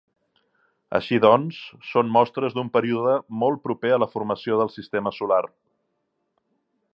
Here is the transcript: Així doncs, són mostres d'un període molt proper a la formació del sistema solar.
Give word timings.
Així 0.99 1.17
doncs, 1.25 1.59
són 1.89 2.09
mostres 2.15 2.55
d'un 2.55 2.71
període 2.77 3.13
molt 3.43 3.61
proper 3.67 3.93
a 3.99 4.01
la 4.05 4.09
formació 4.15 4.59
del 4.63 4.73
sistema 4.79 5.13
solar. 5.19 5.43